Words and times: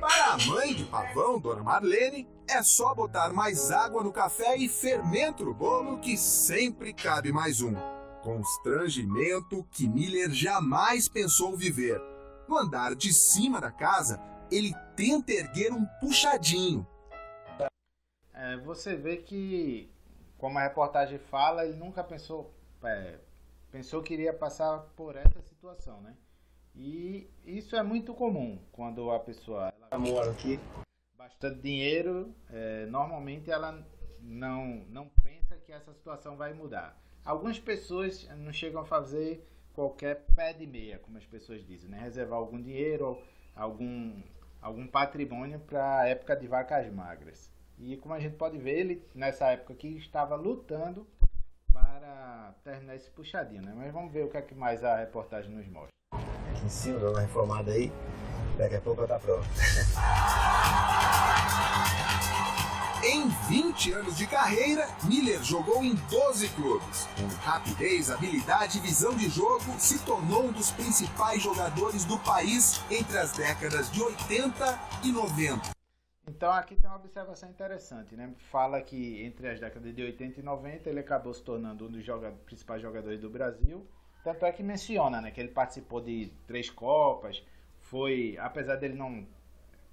Para 0.00 0.32
a 0.32 0.38
mãe 0.46 0.74
de 0.74 0.84
pavão, 0.84 1.38
Dona 1.38 1.62
Marlene, 1.62 2.26
é 2.48 2.62
só 2.62 2.94
botar 2.94 3.30
mais 3.32 3.70
água 3.70 4.02
no 4.02 4.10
café 4.10 4.56
e 4.56 4.68
fermento 4.68 5.44
no 5.44 5.52
bolo 5.52 6.00
que 6.00 6.16
sempre 6.16 6.94
cabe 6.94 7.30
mais 7.30 7.60
um. 7.60 7.74
Constrangimento 8.22 9.64
que 9.70 9.86
Miller 9.86 10.30
jamais 10.30 11.10
pensou 11.10 11.56
viver. 11.56 12.00
No 12.48 12.56
andar 12.56 12.94
de 12.94 13.12
cima 13.12 13.60
da 13.60 13.70
casa, 13.70 14.18
ele 14.50 14.74
tenta 14.96 15.30
erguer 15.30 15.72
um 15.72 15.84
puxadinho. 16.00 16.86
É, 18.32 18.56
você 18.56 18.96
vê 18.96 19.18
que, 19.18 19.92
como 20.38 20.58
a 20.58 20.62
reportagem 20.62 21.18
fala, 21.18 21.66
ele 21.66 21.76
nunca 21.76 22.02
pensou, 22.02 22.52
é, 22.82 23.18
pensou 23.70 24.02
que 24.02 24.14
iria 24.14 24.32
passar 24.32 24.78
por 24.96 25.16
essa 25.16 25.42
situação, 25.42 26.00
né? 26.00 26.16
E 26.74 27.28
isso 27.44 27.76
é 27.76 27.82
muito 27.82 28.14
comum 28.14 28.58
quando 28.72 29.10
a 29.10 29.20
pessoa 29.20 29.72
mora 29.98 30.30
aqui 30.30 30.58
bastante 31.22 31.60
dinheiro, 31.60 32.34
é, 32.50 32.86
normalmente 32.86 33.50
ela 33.50 33.86
não 34.20 34.84
não 34.88 35.08
pensa 35.22 35.56
que 35.56 35.72
essa 35.72 35.92
situação 35.92 36.36
vai 36.36 36.52
mudar. 36.52 37.00
Algumas 37.24 37.58
pessoas 37.58 38.28
não 38.38 38.52
chegam 38.52 38.80
a 38.80 38.84
fazer 38.84 39.46
qualquer 39.72 40.24
pé 40.34 40.52
de 40.52 40.66
meia, 40.66 40.98
como 40.98 41.18
as 41.18 41.26
pessoas 41.26 41.64
dizem, 41.64 41.90
né? 41.90 41.98
Reservar 41.98 42.38
algum 42.38 42.60
dinheiro, 42.60 43.20
algum 43.54 44.20
algum 44.60 44.86
patrimônio 44.86 45.60
para 45.60 46.00
a 46.00 46.08
época 46.08 46.36
de 46.36 46.46
vacas 46.46 46.92
magras. 46.92 47.52
E 47.78 47.96
como 47.96 48.14
a 48.14 48.20
gente 48.20 48.36
pode 48.36 48.58
ver, 48.58 48.78
ele 48.78 49.02
nessa 49.14 49.48
época 49.50 49.72
aqui 49.72 49.96
estava 49.96 50.36
lutando 50.36 51.06
para 51.72 52.54
terminar 52.62 52.94
esse 52.94 53.10
puxadinho, 53.10 53.62
né? 53.62 53.72
Mas 53.76 53.92
vamos 53.92 54.12
ver 54.12 54.24
o 54.24 54.30
que 54.30 54.36
é 54.36 54.42
que 54.42 54.54
mais 54.54 54.84
a 54.84 54.96
reportagem 54.96 55.50
nos 55.50 55.66
mostra. 55.68 56.01
Aqui 56.62 56.66
em 56.66 56.70
cima, 56.70 56.98
dando 57.00 57.12
uma 57.12 57.20
reformada 57.20 57.72
aí, 57.72 57.92
daqui 58.56 58.76
a 58.76 58.80
pouco 58.80 59.00
ela 59.00 59.08
tá 59.08 59.18
pronta. 59.18 59.48
Em 63.04 63.28
20 63.48 63.92
anos 63.94 64.16
de 64.16 64.28
carreira, 64.28 64.88
Miller 65.02 65.42
jogou 65.42 65.82
em 65.82 65.92
12 66.08 66.48
clubes. 66.50 67.08
Com 67.16 67.26
rapidez, 67.44 68.12
habilidade 68.12 68.78
e 68.78 68.80
visão 68.80 69.12
de 69.16 69.28
jogo, 69.28 69.74
se 69.76 69.98
tornou 70.04 70.44
um 70.44 70.52
dos 70.52 70.70
principais 70.70 71.42
jogadores 71.42 72.04
do 72.04 72.16
país 72.20 72.80
entre 72.88 73.18
as 73.18 73.32
décadas 73.32 73.90
de 73.90 74.00
80 74.00 74.80
e 75.02 75.10
90. 75.10 75.70
Então 76.28 76.52
aqui 76.52 76.76
tem 76.76 76.88
uma 76.88 76.96
observação 76.96 77.50
interessante, 77.50 78.14
né? 78.14 78.32
Fala 78.52 78.80
que 78.80 79.20
entre 79.24 79.48
as 79.48 79.58
décadas 79.58 79.92
de 79.92 80.00
80 80.00 80.38
e 80.38 80.42
90 80.44 80.88
ele 80.88 81.00
acabou 81.00 81.34
se 81.34 81.42
tornando 81.42 81.88
um 81.88 81.90
dos 81.90 82.04
joga 82.04 82.30
principais 82.46 82.80
jogadores 82.80 83.20
do 83.20 83.28
Brasil. 83.28 83.84
Tanto 84.22 84.46
é 84.46 84.52
que 84.52 84.62
menciona, 84.62 85.20
né, 85.20 85.30
que 85.30 85.40
ele 85.40 85.50
participou 85.50 86.00
de 86.00 86.32
três 86.46 86.70
copas, 86.70 87.44
foi, 87.80 88.36
apesar 88.38 88.76
dele 88.76 88.94
não, 88.94 89.26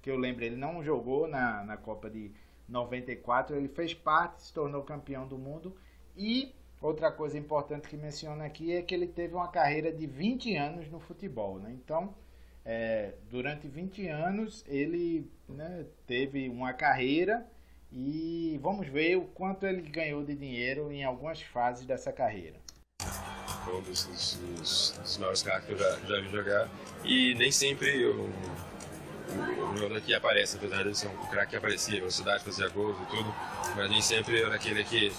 que 0.00 0.10
eu 0.10 0.16
lembro, 0.16 0.44
ele 0.44 0.56
não 0.56 0.82
jogou 0.82 1.26
na, 1.26 1.64
na 1.64 1.76
Copa 1.76 2.08
de 2.08 2.30
94, 2.68 3.56
ele 3.56 3.68
fez 3.68 3.92
parte, 3.92 4.42
se 4.42 4.52
tornou 4.54 4.82
campeão 4.82 5.26
do 5.26 5.36
mundo 5.36 5.76
e 6.16 6.54
outra 6.80 7.10
coisa 7.10 7.36
importante 7.36 7.88
que 7.88 7.96
menciona 7.96 8.44
aqui 8.44 8.72
é 8.72 8.82
que 8.82 8.94
ele 8.94 9.06
teve 9.06 9.34
uma 9.34 9.48
carreira 9.48 9.92
de 9.92 10.06
20 10.06 10.56
anos 10.56 10.88
no 10.88 11.00
futebol, 11.00 11.58
né? 11.58 11.72
Então, 11.72 12.14
é, 12.64 13.14
durante 13.28 13.66
20 13.66 14.06
anos 14.08 14.64
ele 14.68 15.30
né, 15.48 15.84
teve 16.06 16.48
uma 16.48 16.72
carreira 16.72 17.46
e 17.92 18.58
vamos 18.62 18.86
ver 18.86 19.16
o 19.16 19.24
quanto 19.24 19.66
ele 19.66 19.82
ganhou 19.82 20.24
de 20.24 20.34
dinheiro 20.34 20.92
em 20.92 21.02
algumas 21.02 21.42
fases 21.42 21.84
dessa 21.84 22.12
carreira. 22.12 22.58
Foi 23.64 23.76
um 23.76 23.82
dos, 23.82 24.04
dos, 24.04 24.34
dos, 24.34 24.94
dos 25.02 25.18
maiores 25.18 25.42
caras 25.42 25.64
que 25.64 25.72
eu 25.72 25.78
já, 25.78 25.90
já 26.06 26.20
vi 26.20 26.30
jogar 26.30 26.68
e 27.04 27.34
nem 27.34 27.50
sempre 27.52 28.02
eu 28.02 28.30
o 29.30 29.76
jogador 29.76 30.00
que 30.00 30.14
aparece, 30.14 30.56
apesar 30.56 30.82
de 30.82 30.96
ser 30.96 31.08
um 31.08 31.16
craque 31.26 31.50
que 31.50 31.56
aparecia, 31.56 31.98
velocidade, 31.98 32.44
fazia 32.44 32.68
gols 32.68 32.96
e 33.00 33.16
tudo, 33.16 33.34
mas 33.76 33.90
nem 33.90 34.02
sempre 34.02 34.42
era 34.42 34.54
aquele 34.54 34.82
que, 34.84 35.10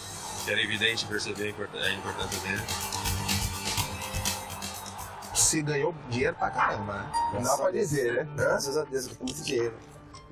que 0.43 0.51
era 0.51 0.61
evidente 0.61 1.05
perceber 1.05 1.55
a 1.73 1.93
importância 1.93 2.39
dele. 2.41 2.61
Se 5.33 5.61
ganhou 5.61 5.95
dinheiro 6.09 6.35
pra 6.35 6.49
caramba, 6.49 6.93
né? 6.93 7.11
Não 7.33 7.41
dá 7.41 7.57
pra 7.57 7.71
dizer, 7.71 8.13
né? 8.13 8.27
Graças 8.35 8.77
a 8.77 8.83
Deus, 8.83 9.07
com 9.07 9.23
muito 9.25 9.43
dinheiro. 9.43 9.77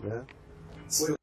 Né? 0.03 0.25
Foi 0.89 1.18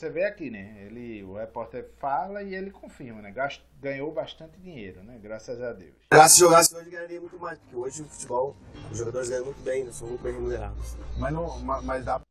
você 0.00 0.08
vê 0.08 0.24
aqui, 0.24 0.50
né? 0.50 0.82
Ele, 0.86 1.22
o 1.24 1.34
repórter 1.34 1.90
fala 1.98 2.42
e 2.42 2.54
ele 2.54 2.70
confirma, 2.70 3.20
né? 3.20 3.30
Gast, 3.30 3.62
ganhou 3.78 4.10
bastante 4.10 4.58
dinheiro, 4.58 5.02
né? 5.02 5.18
Graças 5.22 5.60
a 5.60 5.74
Deus. 5.74 5.94
Se 6.28 6.40
jogasse 6.40 6.74
hoje, 6.74 6.88
ganharia 6.88 7.20
muito 7.20 7.38
mais, 7.38 7.58
porque 7.58 7.76
hoje 7.76 8.02
o 8.02 8.06
futebol, 8.06 8.56
os 8.90 8.96
jogadores 8.96 9.28
ganham 9.28 9.44
muito 9.44 9.60
bem, 9.60 9.84
né? 9.84 9.92
são 9.92 10.08
muito 10.08 10.22
bem 10.22 10.32
remunerados. 10.32 10.96
Mas, 11.18 11.32
não, 11.34 11.58
mas 11.60 12.04
dá. 12.04 12.22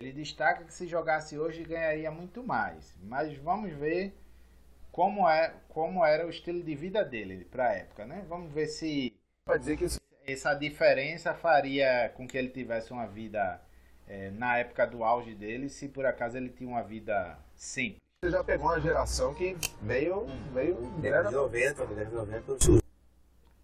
Ele 0.00 0.12
destaca 0.12 0.62
que 0.62 0.72
se 0.72 0.86
jogasse 0.86 1.36
hoje, 1.36 1.64
ganharia 1.64 2.10
muito 2.10 2.44
mais. 2.44 2.94
Mas 3.02 3.36
vamos 3.36 3.72
ver 3.72 4.16
como, 4.92 5.28
é, 5.28 5.52
como 5.68 6.04
era 6.04 6.24
o 6.24 6.30
estilo 6.30 6.62
de 6.62 6.76
vida 6.76 7.04
dele 7.04 7.44
para 7.46 7.70
a 7.70 7.72
época, 7.72 8.06
né? 8.06 8.24
Vamos 8.28 8.52
ver 8.52 8.68
se. 8.68 9.12
Pode 9.44 9.60
dizer 9.60 9.76
que 9.76 10.32
essa 10.32 10.54
diferença 10.54 11.34
faria 11.34 12.12
com 12.16 12.28
que 12.28 12.38
ele 12.38 12.50
tivesse 12.50 12.92
uma 12.92 13.06
vida 13.06 13.60
é, 14.08 14.30
na 14.30 14.58
época 14.58 14.86
do 14.86 15.04
auge 15.04 15.34
dele, 15.34 15.68
se 15.68 15.88
por 15.88 16.06
acaso 16.06 16.36
ele 16.36 16.48
tinha 16.48 16.68
uma 16.68 16.82
vida 16.82 17.38
simples. 17.54 17.98
Você 18.24 18.32
já 18.32 18.42
pegou 18.42 18.66
uma 18.66 18.80
geração 18.80 19.34
que 19.34 19.56
veio. 19.82 20.26
veio 20.52 20.74
de 21.00 21.10
90, 21.10 21.86
década 21.86 22.04
de 22.04 22.14
90. 22.14 22.82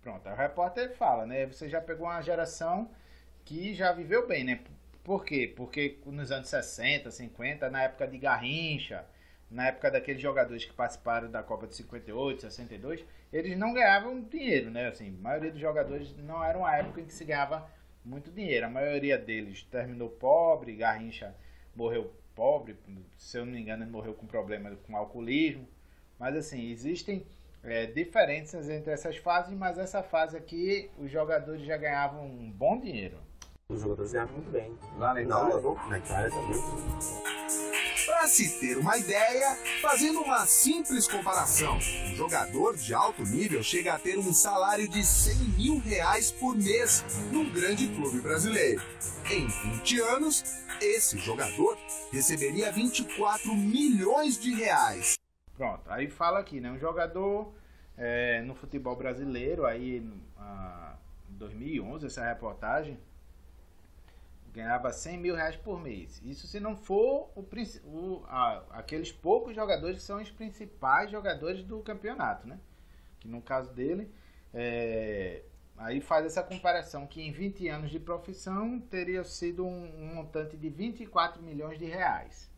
Pronto, 0.02 0.28
o 0.28 0.34
repórter 0.34 0.94
fala, 0.96 1.26
né? 1.26 1.46
Você 1.46 1.68
já 1.68 1.80
pegou 1.80 2.06
uma 2.06 2.20
geração 2.20 2.90
que 3.44 3.74
já 3.74 3.90
viveu 3.92 4.26
bem, 4.28 4.44
né? 4.44 4.60
Por 5.02 5.24
quê? 5.24 5.52
Porque 5.56 5.98
nos 6.06 6.30
anos 6.30 6.48
60, 6.48 7.10
50, 7.10 7.68
na 7.68 7.82
época 7.82 8.06
de 8.06 8.18
Garrincha, 8.18 9.04
na 9.50 9.68
época 9.68 9.90
daqueles 9.90 10.20
jogadores 10.22 10.64
que 10.64 10.72
participaram 10.72 11.30
da 11.30 11.42
Copa 11.42 11.66
de 11.66 11.74
58, 11.74 12.42
62, 12.42 13.04
eles 13.32 13.58
não 13.58 13.72
ganhavam 13.72 14.20
dinheiro, 14.22 14.70
né? 14.70 14.88
Assim, 14.88 15.08
a 15.08 15.22
maioria 15.22 15.50
dos 15.50 15.60
jogadores 15.60 16.14
não 16.18 16.44
era 16.44 16.56
uma 16.56 16.74
época 16.76 17.00
em 17.00 17.04
que 17.04 17.12
se 17.12 17.24
ganhava 17.24 17.68
muito 18.04 18.30
dinheiro. 18.30 18.66
A 18.66 18.70
maioria 18.70 19.18
deles 19.18 19.62
terminou 19.64 20.08
pobre, 20.08 20.76
Garrincha 20.76 21.34
morreu 21.74 22.12
pobre, 22.34 22.76
se 23.16 23.38
eu 23.38 23.44
não 23.44 23.52
me 23.52 23.60
engano, 23.60 23.84
ele 23.84 23.90
morreu 23.90 24.14
com 24.14 24.26
problema 24.26 24.70
com 24.86 24.96
alcoolismo. 24.96 25.66
Mas 26.18 26.36
assim, 26.36 26.70
existem 26.70 27.26
é, 27.62 27.86
diferenças 27.86 28.68
entre 28.68 28.92
essas 28.92 29.16
fases, 29.16 29.56
mas 29.56 29.78
essa 29.78 30.02
fase 30.02 30.36
aqui 30.36 30.90
os 30.98 31.10
jogadores 31.10 31.62
já 31.62 31.76
ganhavam 31.76 32.26
um 32.26 32.50
bom 32.50 32.78
dinheiro. 32.78 33.18
Os 33.68 33.80
jogadores 33.80 34.12
ganhavam 34.12 34.34
muito 34.34 34.50
bem. 34.50 34.76
Lá 34.98 35.14
na 35.14 35.22
Itália, 35.22 35.60
na 35.88 35.98
Itália 35.98 36.30
também. 36.30 37.63
Se 38.26 38.58
ter 38.58 38.78
uma 38.78 38.96
ideia, 38.96 39.54
fazendo 39.82 40.22
uma 40.22 40.46
simples 40.46 41.06
comparação, 41.06 41.76
um 41.76 42.16
jogador 42.16 42.74
de 42.74 42.94
alto 42.94 43.22
nível 43.22 43.62
chega 43.62 43.94
a 43.94 43.98
ter 43.98 44.18
um 44.18 44.32
salário 44.32 44.88
de 44.88 45.04
100 45.04 45.34
mil 45.56 45.78
reais 45.78 46.32
por 46.32 46.56
mês 46.56 47.04
num 47.30 47.52
grande 47.52 47.86
clube 47.86 48.20
brasileiro. 48.20 48.82
Em 49.30 49.46
20 49.46 50.00
anos, 50.00 50.42
esse 50.80 51.18
jogador 51.18 51.78
receberia 52.10 52.72
24 52.72 53.54
milhões 53.54 54.40
de 54.40 54.54
reais. 54.54 55.14
Pronto, 55.54 55.82
aí 55.88 56.08
fala 56.08 56.40
aqui, 56.40 56.60
né? 56.60 56.72
Um 56.72 56.78
jogador 56.78 57.52
é, 57.96 58.40
no 58.40 58.54
futebol 58.54 58.96
brasileiro, 58.96 59.66
aí 59.66 59.98
em 59.98 60.22
2011, 61.28 62.06
essa 62.06 62.26
reportagem, 62.26 62.98
ganhava 64.54 64.92
100 64.92 65.18
mil 65.18 65.34
reais 65.34 65.56
por 65.56 65.82
mês. 65.82 66.20
Isso 66.22 66.46
se 66.46 66.60
não 66.60 66.76
for 66.76 67.32
o, 67.34 67.44
o 67.84 68.24
a, 68.26 68.64
aqueles 68.70 69.10
poucos 69.10 69.54
jogadores 69.54 69.98
que 69.98 70.04
são 70.04 70.22
os 70.22 70.30
principais 70.30 71.10
jogadores 71.10 71.64
do 71.64 71.80
campeonato, 71.80 72.46
né? 72.46 72.60
Que 73.18 73.26
no 73.26 73.42
caso 73.42 73.72
dele, 73.72 74.08
é, 74.52 75.42
aí 75.76 76.00
faz 76.00 76.24
essa 76.24 76.42
comparação 76.42 77.04
que 77.04 77.20
em 77.20 77.32
20 77.32 77.68
anos 77.68 77.90
de 77.90 77.98
profissão 77.98 78.78
teria 78.78 79.24
sido 79.24 79.66
um, 79.66 80.02
um 80.02 80.14
montante 80.14 80.56
de 80.56 80.68
24 80.68 81.42
milhões 81.42 81.76
de 81.76 81.86
reais. 81.86 82.48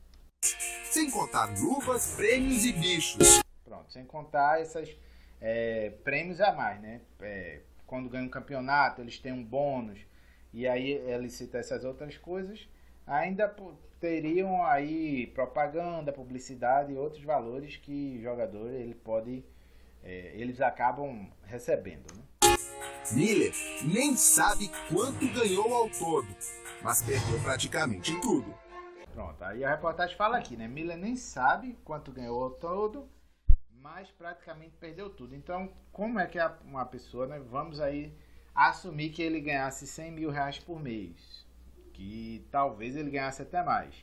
Sem 0.43 1.11
contar 1.11 1.47
luvas, 1.59 2.15
prêmios 2.15 2.65
e 2.67 2.73
bichos. 2.75 3.41
Pronto, 3.65 3.91
sem 3.91 4.05
contar 4.05 4.61
esses 4.61 4.95
é, 5.41 5.91
prêmios 6.05 6.43
a 6.43 6.53
mais, 6.53 6.79
né? 6.83 7.01
É, 7.21 7.63
quando 7.87 8.11
ganha 8.11 8.25
um 8.25 8.29
campeonato, 8.29 9.01
eles 9.01 9.19
têm 9.19 9.33
um 9.33 9.43
bônus 9.43 9.99
e 10.57 10.67
aí 10.67 10.93
ele 10.93 11.29
cita 11.29 11.59
essas 11.59 11.85
outras 11.85 12.17
coisas, 12.17 12.67
ainda 13.07 13.55
teriam 14.01 14.65
aí 14.65 15.27
propaganda, 15.27 16.11
publicidade 16.11 16.95
e 16.95 16.97
outros 16.97 17.23
valores 17.23 17.77
que 17.77 18.17
o 18.19 18.23
jogador 18.23 18.71
ele 18.71 18.95
pode, 18.95 19.45
é, 20.03 20.33
eles 20.35 20.63
acabam 20.63 21.31
recebendo. 21.45 22.07
Né? 22.15 22.57
Miller 23.13 23.53
nem 23.85 24.17
sabe 24.17 24.71
quanto 24.89 25.31
ganhou 25.35 25.75
ao 25.75 25.91
todo, 25.91 26.27
mas 26.83 27.03
perdeu 27.03 27.39
praticamente 27.41 28.19
tudo. 28.23 28.55
Pronto, 29.13 29.45
aí 29.45 29.63
a 29.63 29.69
reportagem 29.69 30.17
fala 30.17 30.39
aqui, 30.39 30.57
né? 30.57 30.67
Miller 30.67 30.97
nem 30.97 31.17
sabe 31.17 31.77
quanto 31.85 32.11
ganhou 32.11 32.43
ao 32.43 32.51
todo, 32.53 33.07
mas 33.83 34.11
praticamente 34.11 34.75
perdeu 34.79 35.11
tudo. 35.11 35.35
Então, 35.35 35.71
como 35.93 36.19
é 36.19 36.27
que 36.27 36.39
uma 36.65 36.87
pessoa, 36.87 37.27
né? 37.27 37.39
Vamos 37.41 37.79
aí 37.79 38.17
assumir 38.57 39.11
que 39.11 39.23
ele 39.23 39.41
ganhasse 39.41 39.87
100 39.87 40.13
mil 40.13 40.31
reais 40.31 40.59
por 40.59 40.83
mês. 40.83 41.45
que 41.93 42.45
talvez 42.51 42.95
ele 42.95 43.11
ganhasse 43.11 43.41
até 43.41 43.63
mais. 43.63 43.95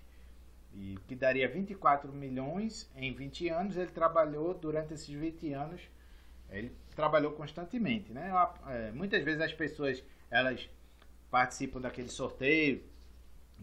E 0.73 0.97
que 1.07 1.15
daria 1.15 1.47
24 1.47 2.11
milhões 2.11 2.89
em 2.95 3.13
20 3.13 3.50
anos, 3.50 3.77
ele 3.77 3.91
trabalhou 3.91 4.55
durante 4.55 4.94
esses 4.95 5.07
20 5.07 5.53
anos, 5.53 5.81
ele 6.50 6.75
trabalhou 6.95 7.33
constantemente, 7.33 8.11
né? 8.11 8.31
É, 8.67 8.91
muitas 8.91 9.23
vezes 9.23 9.41
as 9.41 9.53
pessoas, 9.53 10.03
elas 10.31 10.67
participam 11.29 11.79
daquele 11.79 12.09
sorteio 12.09 12.83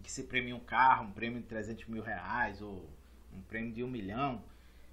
que 0.03 0.11
se 0.11 0.25
premia 0.25 0.55
um 0.57 0.61
carro, 0.61 1.07
um 1.07 1.13
prêmio 1.13 1.41
de 1.41 1.47
300 1.47 1.87
mil 1.87 2.03
reais 2.03 2.63
ou 2.63 2.89
um 3.33 3.41
prêmio 3.43 3.73
de 3.73 3.83
um 3.85 3.89
milhão 3.89 4.43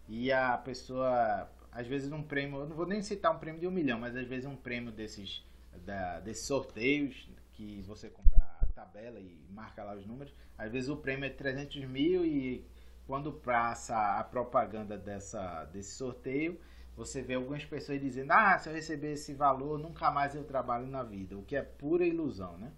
e 0.07 0.31
a 0.31 0.57
pessoa, 0.57 1.49
às 1.71 1.87
vezes 1.87 2.11
um 2.11 2.23
prêmio, 2.23 2.59
eu 2.59 2.67
não 2.67 2.75
vou 2.75 2.85
nem 2.85 3.01
citar 3.01 3.31
um 3.35 3.39
prêmio 3.39 3.59
de 3.59 3.67
um 3.67 3.71
milhão, 3.71 3.99
mas 3.99 4.15
às 4.15 4.27
vezes 4.27 4.45
um 4.45 4.55
prêmio 4.55 4.91
desses, 4.91 5.43
da, 5.77 6.19
desses 6.19 6.45
sorteios 6.45 7.29
que 7.53 7.81
você 7.81 8.09
compra 8.09 8.37
a 8.61 8.65
tabela 8.67 9.19
e 9.19 9.45
marca 9.49 9.83
lá 9.83 9.95
os 9.95 10.05
números, 10.05 10.33
às 10.57 10.71
vezes 10.71 10.89
o 10.89 10.97
prêmio 10.97 11.25
é 11.25 11.29
300 11.29 11.85
mil 11.85 12.25
e 12.25 12.65
quando 13.05 13.31
passa 13.31 14.19
a 14.19 14.23
propaganda 14.23 14.97
dessa, 14.97 15.65
desse 15.65 15.95
sorteio, 15.95 16.59
você 16.95 17.21
vê 17.21 17.35
algumas 17.35 17.63
pessoas 17.63 18.01
dizendo, 18.01 18.31
ah, 18.31 18.57
se 18.57 18.69
eu 18.69 18.73
receber 18.73 19.13
esse 19.13 19.33
valor, 19.33 19.79
nunca 19.79 20.11
mais 20.11 20.35
eu 20.35 20.43
trabalho 20.43 20.87
na 20.87 21.03
vida, 21.03 21.37
o 21.37 21.43
que 21.43 21.55
é 21.55 21.61
pura 21.61 22.05
ilusão, 22.05 22.57
né? 22.57 22.71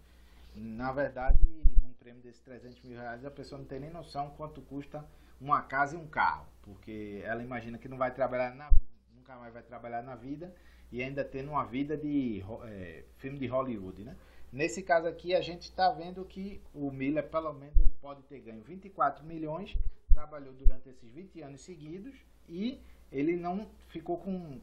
Na 0.53 0.91
verdade, 0.91 1.39
num 1.81 1.93
prêmio 1.93 2.21
desses 2.21 2.41
300 2.41 2.81
mil 2.83 2.97
reais, 2.97 3.25
a 3.25 3.31
pessoa 3.31 3.59
não 3.59 3.65
tem 3.65 3.79
nem 3.79 3.89
noção 3.89 4.29
quanto 4.31 4.61
custa 4.61 5.05
uma 5.39 5.61
casa 5.61 5.95
e 5.95 5.97
um 5.97 6.05
carro, 6.05 6.45
porque 6.61 7.21
ela 7.23 7.41
imagina 7.41 7.77
que 7.77 7.87
não 7.87 7.97
vai 7.97 8.13
trabalhar 8.13 8.53
na, 8.53 8.69
nunca 9.15 9.35
mais 9.37 9.53
vai 9.53 9.63
trabalhar 9.63 10.03
na 10.03 10.15
vida 10.15 10.53
e 10.91 11.03
ainda 11.03 11.23
tendo 11.23 11.51
uma 11.51 11.65
vida 11.65 11.95
de 11.95 12.43
é, 12.65 13.03
filme 13.17 13.37
de 13.37 13.47
Hollywood, 13.47 14.03
né? 14.03 14.15
Nesse 14.51 14.81
caso 14.81 15.07
aqui 15.07 15.35
a 15.35 15.41
gente 15.41 15.63
está 15.63 15.91
vendo 15.91 16.25
que 16.25 16.59
o 16.73 16.89
Miller 16.89 17.27
pelo 17.29 17.53
menos 17.53 17.75
pode 18.01 18.23
ter 18.23 18.39
ganho 18.39 18.63
24 18.63 19.23
milhões, 19.23 19.77
trabalhou 20.11 20.53
durante 20.53 20.89
esses 20.89 21.11
20 21.11 21.41
anos 21.41 21.61
seguidos 21.61 22.15
e 22.47 22.79
ele 23.11 23.35
não 23.35 23.67
ficou 23.89 24.17
com 24.17 24.59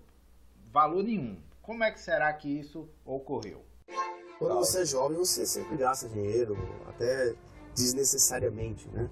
valor 0.73 1.05
nenhum. 1.05 1.39
Como 1.63 1.85
é 1.85 1.91
que 1.91 2.01
será 2.01 2.33
que 2.33 2.49
isso 2.49 2.89
ocorreu? 3.05 3.65
Quando 4.39 4.55
você 4.55 4.83
é 4.83 4.85
jovem, 4.85 5.17
você 5.17 5.47
sempre 5.47 5.77
gasta 5.77 6.09
dinheiro, 6.09 6.57
até 6.89 7.35
desnecessariamente, 7.75 8.89
né? 8.89 9.09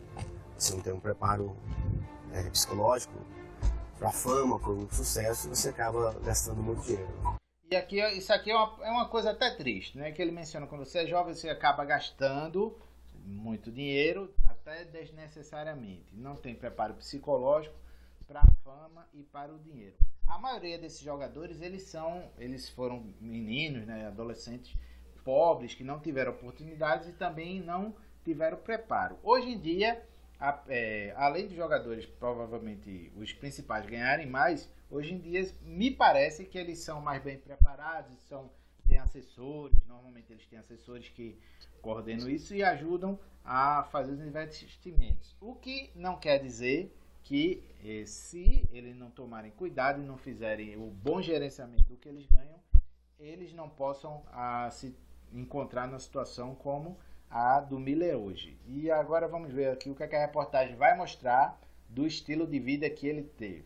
Você 0.59 0.75
não 0.75 0.83
tem 0.83 0.93
um 0.93 1.01
preparo 1.01 1.57
é, 2.33 2.49
psicológico 2.51 3.15
para 3.99 4.11
fama, 4.11 4.59
para 4.59 4.71
o 4.71 4.89
sucesso, 4.93 5.49
você 5.49 5.69
acaba 5.69 6.13
gastando 6.21 6.63
muito 6.63 6.83
dinheiro. 6.83 7.39
E 7.71 7.77
aqui, 7.77 8.01
isso 8.17 8.33
aqui 8.33 8.51
é 8.51 8.57
uma, 8.57 8.87
é 8.87 8.91
uma 8.91 9.09
coisa 9.09 9.31
até 9.31 9.51
triste, 9.51 9.99
né? 9.99 10.13
Que 10.13 10.23
ele 10.23 10.33
menciona 10.33 10.67
quando 10.67 10.85
você 10.85 11.01
é 11.01 11.07
jovem, 11.07 11.35
você 11.35 11.49
acaba 11.49 11.85
gastando 11.85 12.79
muito 13.25 13.73
dinheiro, 13.73 14.33
até 14.45 14.85
desnecessariamente. 14.85 16.15
Não 16.15 16.37
tem 16.37 16.55
preparo 16.55 16.95
psicológico 16.95 17.75
para 18.27 18.41
a 18.41 18.47
fama 18.63 19.07
e 19.13 19.23
para 19.23 19.53
o 19.53 19.59
dinheiro. 19.59 19.97
A 20.27 20.39
maioria 20.39 20.79
desses 20.79 21.01
jogadores, 21.01 21.61
eles 21.61 21.83
são, 21.83 22.31
eles 22.39 22.69
foram 22.69 23.13
meninos, 23.21 23.87
né, 23.87 24.07
adolescentes 24.07 24.77
pobres 25.25 25.75
que 25.75 25.83
não 25.83 25.99
tiveram 26.01 26.33
oportunidades 26.33 27.09
e 27.09 27.13
também 27.13 27.61
não 27.61 27.95
tiveram 28.25 28.59
preparo. 28.59 29.19
Hoje 29.23 29.51
em 29.51 29.59
dia, 29.59 30.03
a, 30.45 30.63
é, 30.69 31.15
além 31.17 31.47
de 31.49 31.57
jogadores 31.57 32.05
provavelmente 32.05 33.11
os 33.17 33.33
principais 33.33 33.87
ganharem 33.87 34.27
mais, 34.27 34.71
hoje 34.91 35.15
em 35.15 35.19
dia 35.19 35.51
me 35.63 35.91
parece 35.91 36.45
que 36.45 36.59
eles 36.59 36.81
são 36.81 37.01
mais 37.01 37.23
bem 37.23 37.39
preparados, 37.39 38.15
são 38.29 38.51
têm 38.87 38.99
assessores, 38.99 39.83
normalmente 39.87 40.31
eles 40.31 40.47
têm 40.47 40.59
assessores 40.59 41.09
que 41.09 41.39
coordenam 41.81 42.29
isso 42.29 42.55
e 42.55 42.63
ajudam 42.63 43.19
a 43.43 43.85
fazer 43.85 44.13
os 44.13 44.21
investimentos. 44.21 45.35
O 45.41 45.55
que 45.55 45.91
não 45.95 46.19
quer 46.19 46.39
dizer 46.39 46.95
que 47.23 47.63
eh, 47.83 48.05
se 48.05 48.69
eles 48.71 48.95
não 48.95 49.11
tomarem 49.11 49.51
cuidado 49.51 50.03
e 50.03 50.05
não 50.05 50.19
fizerem 50.19 50.77
o 50.77 50.91
bom 50.91 51.23
gerenciamento 51.23 51.85
do 51.85 51.97
que 51.97 52.09
eles 52.09 52.27
ganham, 52.27 52.61
eles 53.19 53.55
não 53.55 53.71
possam 53.71 54.23
ah, 54.31 54.69
se 54.71 54.95
encontrar 55.33 55.89
na 55.89 55.99
situação 55.99 56.55
como 56.55 56.99
a 57.35 57.59
do 57.59 57.81
Miller 57.81 58.17
hoje. 58.17 58.57
E 58.65 58.89
agora 58.93 59.27
vamos 59.27 59.53
ver 59.53 59.69
aqui 59.71 59.91
o 59.91 59.95
que, 59.95 60.05
é 60.05 60.07
que 60.07 60.15
a 60.15 60.21
reportagem 60.21 60.77
vai 60.77 60.97
mostrar 60.97 61.61
do 61.89 62.07
estilo 62.07 62.47
de 62.47 62.61
vida 62.61 62.89
que 62.89 63.09
ele 63.09 63.25
teve. 63.25 63.65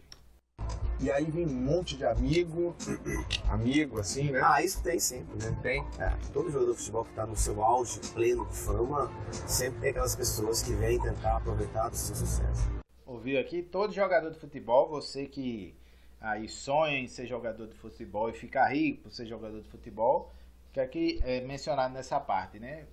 E 1.01 1.11
aí 1.13 1.27
vem 1.27 1.47
um 1.47 1.53
monte 1.53 1.95
de 1.95 2.05
amigo, 2.05 2.75
amigo 3.47 4.01
assim, 4.01 4.31
né? 4.31 4.41
Ah, 4.43 4.63
isso 4.63 4.83
tem 4.83 4.99
sempre, 4.99 5.37
né? 5.37 5.57
Tem. 5.63 5.83
É, 5.99 6.17
todo 6.33 6.51
jogador 6.51 6.73
de 6.73 6.79
futebol 6.79 7.05
que 7.05 7.11
está 7.11 7.27
no 7.27 7.37
seu 7.37 7.63
auge, 7.63 8.01
pleno 8.15 8.47
de 8.47 8.57
fama, 8.57 9.13
sempre 9.47 9.81
tem 9.81 9.91
aquelas 9.91 10.17
pessoas 10.17 10.63
que 10.63 10.73
vêm 10.73 10.99
tentar 11.01 11.37
aproveitar 11.37 11.91
do 11.91 11.97
seu 11.97 12.17
sucesso. 12.17 12.69
Ouviu 13.05 13.39
aqui? 13.39 13.63
Todo 13.63 13.93
jogador 13.93 14.31
de 14.31 14.39
futebol, 14.39 14.89
você 14.89 15.27
que 15.27 15.77
aí 16.21 16.49
sonha 16.49 16.99
em 16.99 17.07
ser 17.07 17.27
jogador 17.27 17.67
de 17.67 17.75
futebol 17.75 18.31
e 18.31 18.33
ficar 18.33 18.69
rico 18.69 19.03
por 19.05 19.13
ser 19.13 19.27
jogador 19.27 19.61
de 19.61 19.69
futebol, 19.69 20.33
que 20.73 20.81
aqui 20.81 21.21
é 21.23 21.43
mencionado 21.43 21.93
nessa 21.93 22.19
parte, 22.19 22.59
né? 22.59 22.87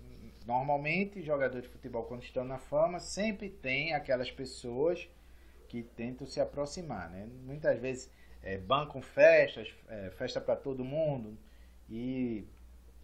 Normalmente, 0.46 1.24
jogadores 1.24 1.64
de 1.64 1.70
futebol, 1.70 2.04
quando 2.04 2.24
estão 2.24 2.44
na 2.44 2.60
fama, 2.60 3.00
sempre 3.00 3.50
tem 3.50 3.94
aquelas 3.94 4.30
pessoas 4.30 5.10
que 5.68 5.82
tentam 5.82 6.28
se 6.28 6.40
aproximar, 6.40 7.10
né? 7.10 7.28
Muitas 7.44 7.80
vezes 7.80 8.12
é, 8.44 8.58
bancam 8.58 9.02
festas, 9.02 9.74
é, 9.90 10.12
festa 10.12 10.40
para 10.40 10.56
todo 10.56 10.86
mundo 10.86 11.36
e 11.90 12.46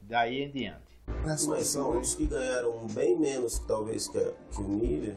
daí 0.02 0.44
em 0.44 0.52
diante. 0.52 1.02
Mas 1.24 1.68
são 1.68 2.00
que 2.02 2.28
ganharam 2.28 2.88
bem 2.88 3.18
menos, 3.18 3.58
talvez, 3.60 4.08
que, 4.08 4.20
que 4.52 4.62
o 4.62 5.16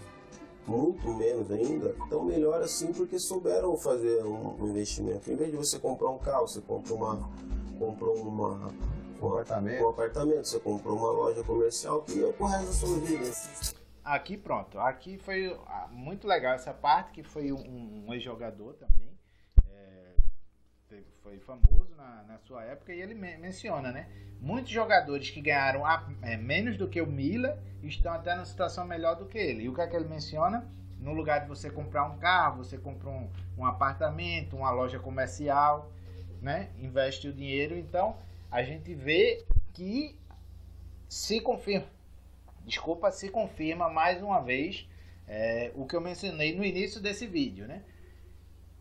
muito 0.67 1.07
menos 1.15 1.51
ainda, 1.51 1.91
estão 1.91 2.25
melhor 2.25 2.63
assim 2.63 2.93
porque 2.93 3.19
souberam 3.19 3.77
fazer 3.77 4.25
um, 4.25 4.69
investimento. 4.69 5.31
Em 5.31 5.37
vez 5.37 5.51
de 5.51 5.57
você 5.57 5.79
comprar 5.79 6.11
um 6.11 6.19
carro, 6.19 6.49
você 6.49 6.61
compra 6.61 6.95
uma, 6.95 7.31
comprou 7.79 8.17
uma 8.17 8.73
um 9.21 9.29
apartamento. 9.29 9.85
Um 9.85 9.89
apartamento, 9.89 10.45
você 10.47 10.61
comprou 10.61 10.97
uma 10.97 11.11
loja 11.11 11.43
comercial 11.45 12.03
que 12.03 12.23
é 12.23 12.27
o 12.27 12.45
resto 12.45 12.67
da 12.67 12.73
sua 12.73 12.99
vida. 13.01 13.31
Aqui 14.05 14.37
pronto, 14.37 14.79
aqui 14.79 15.17
foi 15.17 15.59
ah, 15.67 15.89
muito 15.91 16.27
legal 16.27 16.55
essa 16.55 16.75
parte, 16.75 17.13
que 17.13 17.23
foi 17.23 17.53
um, 17.53 18.05
um 18.07 18.13
ex-jogador 18.13 18.75
também, 18.75 19.19
é, 19.67 20.15
foi 21.23 21.39
famoso 21.39 21.95
na, 21.97 22.23
na, 22.25 22.39
sua 22.41 22.65
época, 22.65 22.93
e 22.93 23.01
ele 23.01 23.15
me, 23.15 23.39
menciona, 23.39 23.91
né? 23.91 24.11
Muitos 24.45 24.73
jogadores 24.73 25.31
que 25.31 25.41
ganharam 25.41 25.87
a, 25.87 26.07
é, 26.21 26.37
menos 26.37 26.77
do 26.77 26.87
que 26.87 27.01
o 27.01 27.07
Mila 27.07 27.59
estão 27.83 28.13
até 28.13 28.35
numa 28.35 28.45
situação 28.45 28.87
melhor 28.87 29.17
do 29.17 29.25
que 29.25 29.39
ele. 29.39 29.63
E 29.63 29.69
o 29.71 29.75
que 29.75 29.81
é 29.81 29.87
que 29.87 29.97
ele 29.97 30.07
menciona? 30.07 30.71
No 31.01 31.15
lugar 31.15 31.41
de 31.41 31.49
você 31.49 31.71
comprar 31.71 32.05
um 32.05 32.19
carro, 32.19 32.59
você 32.59 32.77
compra 32.77 33.09
um, 33.09 33.31
um 33.57 33.65
apartamento, 33.65 34.55
uma 34.55 34.71
loja 34.71 34.99
comercial, 34.99 35.91
né? 36.43 36.69
Investe 36.79 37.27
o 37.27 37.33
dinheiro, 37.33 37.75
então 37.75 38.19
a 38.51 38.63
gente 38.63 38.93
vê 38.93 39.47
que 39.73 40.15
se 41.09 41.41
confirma, 41.41 41.87
desculpa, 42.67 43.11
se 43.11 43.31
confirma 43.31 43.89
mais 43.89 44.23
uma 44.23 44.41
vez 44.41 44.87
é, 45.27 45.73
o 45.75 45.87
que 45.87 45.97
eu 45.97 46.03
mencionei 46.03 46.55
no 46.55 46.63
início 46.63 47.01
desse 47.01 47.27
vídeo, 47.27 47.67
né? 47.67 47.83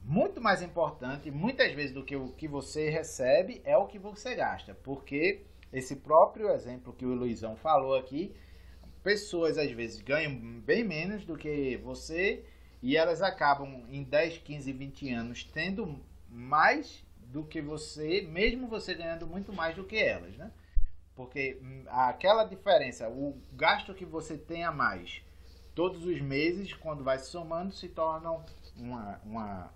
Muito 0.03 0.41
mais 0.41 0.61
importante, 0.61 1.31
muitas 1.31 1.71
vezes, 1.71 1.93
do 1.93 2.03
que 2.03 2.17
o 2.17 2.33
que 2.33 2.49
você 2.49 2.89
recebe 2.89 3.61
é 3.63 3.77
o 3.77 3.87
que 3.87 3.97
você 3.97 4.35
gasta, 4.35 4.73
porque 4.83 5.45
esse 5.73 5.95
próprio 5.95 6.49
exemplo 6.49 6.93
que 6.93 7.05
o 7.05 7.13
Luizão 7.13 7.55
falou 7.55 7.95
aqui, 7.95 8.33
pessoas 9.03 9.57
às 9.57 9.71
vezes 9.71 10.01
ganham 10.01 10.33
bem 10.61 10.83
menos 10.83 11.25
do 11.25 11.35
que 11.35 11.75
você 11.77 12.45
e 12.81 12.95
elas 12.95 13.21
acabam 13.21 13.83
em 13.89 14.03
10, 14.03 14.37
15, 14.37 14.71
20 14.71 15.09
anos 15.11 15.43
tendo 15.43 15.99
mais 16.29 17.03
do 17.17 17.43
que 17.43 17.61
você, 17.61 18.21
mesmo 18.21 18.67
você 18.67 18.93
ganhando 18.93 19.25
muito 19.25 19.51
mais 19.51 19.75
do 19.75 19.83
que 19.83 19.97
elas, 19.97 20.37
né? 20.37 20.51
Porque 21.15 21.59
hum, 21.61 21.83
aquela 21.87 22.43
diferença, 22.43 23.09
o 23.09 23.35
gasto 23.51 23.93
que 23.93 24.05
você 24.05 24.37
tem 24.37 24.63
a 24.63 24.71
mais 24.71 25.21
todos 25.73 26.05
os 26.05 26.21
meses, 26.21 26.73
quando 26.73 27.03
vai 27.03 27.17
se 27.17 27.27
somando, 27.27 27.73
se 27.73 27.89
torna 27.89 28.31
uma, 28.77 29.19
uma 29.25 29.73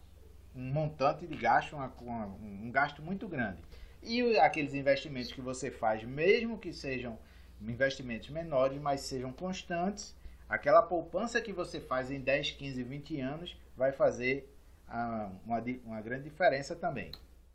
um 0.55 0.71
montante 0.73 1.27
de 1.27 1.35
gasto, 1.35 1.75
uma, 1.75 1.93
uma, 2.01 2.25
um 2.25 2.71
gasto 2.71 3.01
muito 3.01 3.27
grande. 3.27 3.61
E 4.01 4.37
aqueles 4.39 4.73
investimentos 4.73 5.31
que 5.31 5.41
você 5.41 5.69
faz, 5.71 6.03
mesmo 6.03 6.57
que 6.57 6.71
sejam 6.71 7.17
investimentos 7.61 8.29
menores, 8.29 8.79
mas 8.79 9.01
sejam 9.01 9.31
constantes, 9.31 10.15
aquela 10.47 10.81
poupança 10.81 11.41
que 11.41 11.51
você 11.51 11.79
faz 11.79 12.11
em 12.11 12.19
10, 12.19 12.51
15, 12.51 12.83
20 12.83 13.19
anos 13.19 13.57
vai 13.75 13.91
fazer 13.91 14.53
a, 14.87 15.29
uma, 15.45 15.63
uma 15.85 16.01
grande 16.01 16.23
diferença 16.23 16.75
também. 16.75 17.11